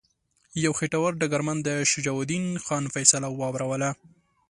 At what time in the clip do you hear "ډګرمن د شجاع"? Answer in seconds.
1.21-2.15